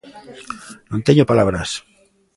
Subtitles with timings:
[0.91, 1.69] Non teño palabras.